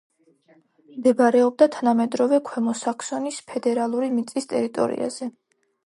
[0.93, 5.35] მდებარეობდა თანამედროვე ქვემო საქსონიის ფედერალური მიწის ტერიტორიაზე.